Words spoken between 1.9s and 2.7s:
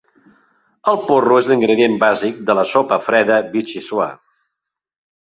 bàsic de la